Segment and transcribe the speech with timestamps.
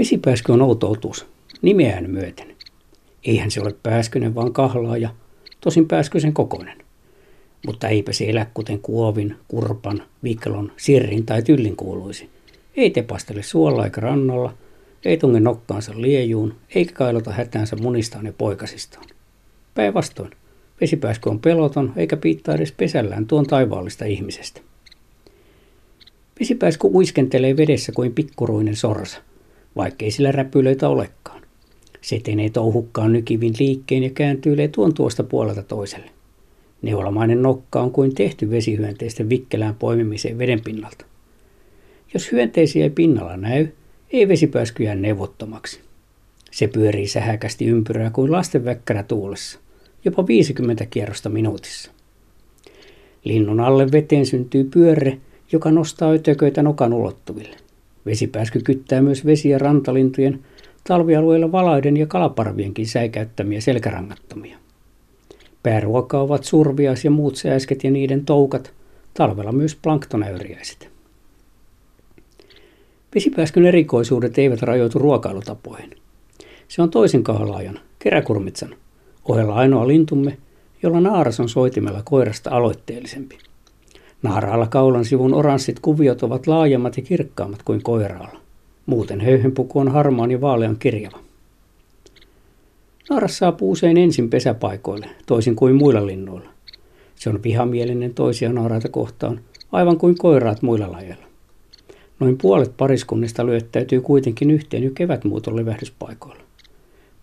[0.00, 1.26] Vesipääskö on outo otus,
[1.62, 2.56] nimeään myöten.
[3.24, 5.10] Eihän se ole pääskönen, vaan kahlaaja,
[5.60, 6.78] tosin pääskösen kokoinen.
[7.66, 12.30] Mutta eipä se elä kuten kuovin, kurpan, viklon, sirrin tai tyllin kuuluisi.
[12.76, 14.54] Ei tepastele suolla eikä rannalla,
[15.04, 19.06] ei tunge nokkaansa liejuun, eikä kailota hätäänsä munistaan ja poikasistaan.
[19.74, 20.30] Päinvastoin,
[20.80, 24.60] vesipääskö on peloton, eikä piittaa edes pesällään tuon taivaallista ihmisestä.
[26.40, 29.20] Vesipääskö uiskentelee vedessä kuin pikkuruinen sorsa,
[29.76, 31.42] vaikkei sillä räpylöitä olekaan.
[32.00, 36.10] Se etenee touhukkaan nykivin liikkeen ja kääntyilee tuon tuosta puolelta toiselle.
[36.82, 41.04] Neulamainen nokka on kuin tehty vesihyönteisten vikkelään poimimiseen veden pinnalta.
[42.14, 43.68] Jos hyönteisiä ei pinnalla näy,
[44.10, 45.80] ei vesipääsky jää neuvottomaksi.
[46.50, 49.58] Se pyörii sähäkästi ympyrää kuin lasten väkkärä tuulessa,
[50.04, 51.90] jopa 50 kierrosta minuutissa.
[53.24, 55.18] Linnun alle veteen syntyy pyörre,
[55.52, 57.56] joka nostaa ötököitä nokan ulottuville.
[58.06, 60.40] Vesipääsky kyttää myös vesi- ja rantalintujen
[60.84, 64.58] talvialueilla valaiden ja kalaparvienkin säikäyttämiä selkärangattomia.
[65.62, 68.72] Pääruoka ovat survias ja muut sääsket ja niiden toukat,
[69.14, 70.90] talvella myös planktonäyriäiset.
[73.14, 75.90] Vesipääskyn erikoisuudet eivät rajoitu ruokailutapoihin.
[76.68, 78.74] Se on toisen kahlaajan, keräkurmitsan,
[79.28, 80.38] ohella ainoa lintumme,
[80.82, 83.38] jolla naaras on soitimella koirasta aloitteellisempi.
[84.22, 88.40] Naaraalla kaulan sivun oranssit kuviot ovat laajemmat ja kirkkaammat kuin koiraalla.
[88.86, 91.18] Muuten höyhenpuku on harmaan ja vaalean kirjava.
[93.10, 96.50] Naaras saapuu usein ensin pesäpaikoille, toisin kuin muilla linnuilla.
[97.14, 99.40] Se on vihamielinen toisia naaraita kohtaan,
[99.72, 101.24] aivan kuin koiraat muilla lajeilla.
[102.20, 106.42] Noin puolet pariskunnista lyöttäytyy kuitenkin yhteen jo kevätmuuton levähdyspaikoilla.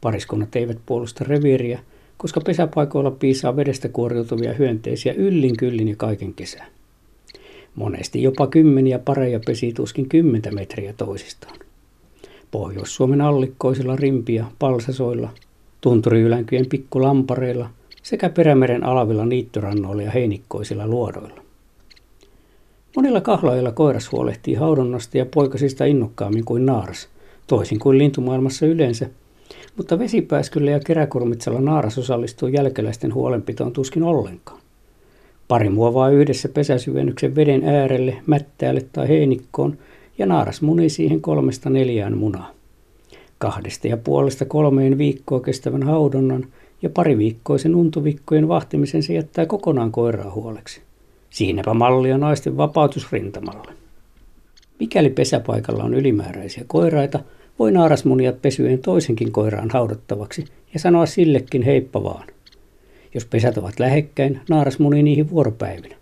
[0.02, 1.80] Pariskunnat eivät puolusta reviiriä,
[2.17, 6.67] koska pesäpaikoilla piisaa vedestä kuoriutuvia hyönteisiä yllin kyllin ja kaiken kesän.
[7.78, 11.60] Monesti jopa kymmeniä pareja pesi tuskin kymmentä metriä toisistaan.
[12.52, 15.30] Pohjois-Suomen allikkoisilla rimpiä, palsasoilla,
[15.82, 17.70] tunturiylänkyjen pikkulampareilla
[18.04, 21.42] sekä Perämeren alavilla niittyrannoilla ja heinikkoisilla luodoilla.
[22.95, 27.08] Monilla kahlaajilla koiras huolehtii haudonnasta ja poikasista innokkaammin kuin naaras,
[27.48, 29.10] toisin kuin lintumaailmassa yleensä,
[29.77, 34.60] mutta vesipääskyllä ja keräkurmitsalla naaras osallistuu jälkeläisten huolenpitoon tuskin ollenkaan.
[35.48, 39.78] Pari muovaa yhdessä pesäsyvennyksen veden äärelle, mättäälle tai heinikkoon
[40.18, 42.52] ja naaras muni siihen kolmesta neljään munaa.
[43.38, 46.46] Kahdesta ja puolesta kolmeen viikkoa kestävän haudonnan
[46.82, 50.82] ja pari viikkoisen untuvikkojen vahtimisen se jättää kokonaan koiraa huoleksi.
[51.30, 53.72] Siinäpä mallia naisten vapautusrintamalle.
[54.80, 57.20] Mikäli pesäpaikalla on ylimääräisiä koiraita,
[57.60, 62.28] voi naaras munia pesyen toisenkin koiraan haudattavaksi ja sanoa sillekin heippa vaan.
[63.14, 65.95] Jos pesät ovat lähekkäin, naaras muni niihin vuoropäivinä.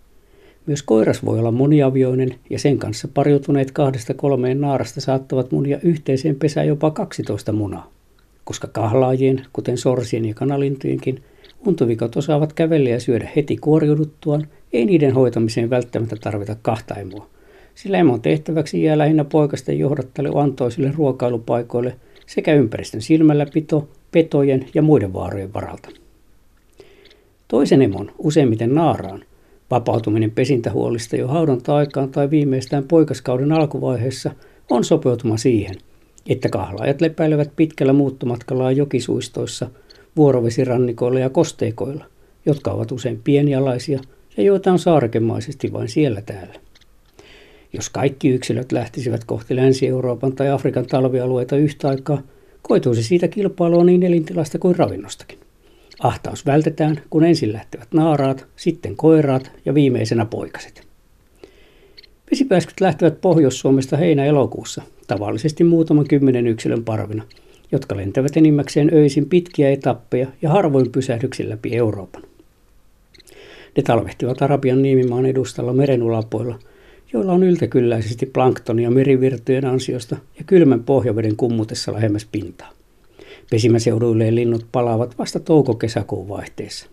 [0.66, 6.36] Myös koiras voi olla moniavioinen ja sen kanssa pariutuneet kahdesta kolmeen naarasta saattavat munia yhteiseen
[6.36, 7.90] pesään jopa 12 munaa.
[8.44, 11.22] Koska kahlaajien, kuten sorsien ja kanalintujenkin,
[11.66, 17.26] untuvikot osaavat kävellä ja syödä heti kuoriuduttuaan, ei niiden hoitamiseen välttämättä tarvita kahta emoa.
[17.74, 21.96] Sillä emon tehtäväksi jää lähinnä poikasten johdattelu antoisille ruokailupaikoille
[22.26, 25.88] sekä ympäristön silmälläpito, petojen ja muiden vaarojen varalta.
[27.48, 29.24] Toisen emon, useimmiten naaraan,
[29.70, 34.30] vapautuminen pesintähuolista jo haudonta-aikaan tai viimeistään poikaskauden alkuvaiheessa
[34.70, 35.74] on sopeutuma siihen,
[36.28, 39.70] että kahlaajat lepäilevät pitkällä muuttomatkallaan jokisuistoissa,
[40.16, 42.04] vuorovesirannikoilla ja kosteikoilla,
[42.46, 44.00] jotka ovat usein pienialaisia
[44.36, 46.54] ja joita on saarkemaisesti vain siellä täällä.
[47.72, 52.22] Jos kaikki yksilöt lähtisivät kohti Länsi-Euroopan tai Afrikan talvialueita yhtä aikaa,
[52.62, 55.45] koituisi siitä kilpailua niin elintilasta kuin ravinnostakin.
[56.00, 60.86] Ahtaus vältetään, kun ensin lähtevät naaraat, sitten koiraat ja viimeisenä poikaset.
[62.30, 67.22] Vesipääskyt lähtevät Pohjois-Suomesta heinä-elokuussa, tavallisesti muutaman kymmenen yksilön parvina,
[67.72, 72.22] jotka lentävät enimmäkseen öisin pitkiä etappeja ja harvoin pysähdyksin läpi Euroopan.
[73.76, 76.58] Ne talvehtivat Arabian niemimaan edustalla meren ulapoilla,
[77.12, 82.75] joilla on yltäkylläisesti planktonia merivirtojen ansiosta ja kylmän pohjaveden kummutessa lähemmäs pintaa.
[83.50, 86.86] Pesimäseuduilleen linnut palaavat vasta touko-kesäkuun vaihteessa.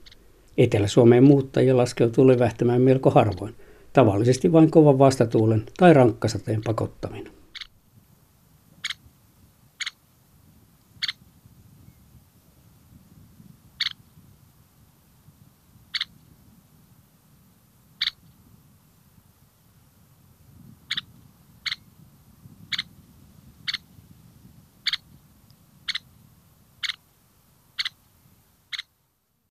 [0.57, 3.55] Etelä-Suomeen muuttajia laskeutuu levähtämään melko harvoin,
[3.93, 7.29] tavallisesti vain kovan vastatuulen tai rankkasateen pakottamina.